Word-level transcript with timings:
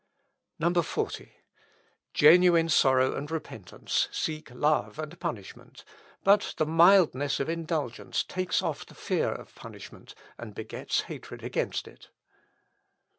40. 0.81 1.31
"Genuine 2.11 2.69
sorrow 2.69 3.13
and 3.15 3.29
repentance 3.29 4.09
seek 4.11 4.49
and 4.49 4.59
love 4.59 4.99
punishment; 5.19 5.83
but 6.23 6.55
the 6.57 6.65
mildness 6.65 7.39
of 7.39 7.47
indulgence 7.47 8.23
takes 8.23 8.63
off 8.63 8.83
the 8.83 8.95
fear 8.95 9.31
of 9.31 9.53
punishment, 9.53 10.15
and 10.39 10.55
begets 10.55 11.01
hatred 11.01 11.43
against 11.43 11.87
it. 11.87 12.09